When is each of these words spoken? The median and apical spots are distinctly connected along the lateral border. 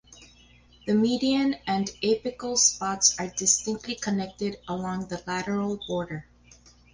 The 0.87 0.95
median 0.95 1.57
and 1.67 1.85
apical 2.01 2.57
spots 2.57 3.15
are 3.19 3.27
distinctly 3.27 3.93
connected 3.93 4.57
along 4.67 5.09
the 5.09 5.21
lateral 5.27 5.79
border. 5.87 6.25